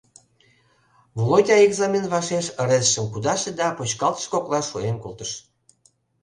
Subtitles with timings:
[1.17, 5.31] Володя экзамен вашеш ыресшым кудаше да почкалтыш коклаш шуэн колтыш.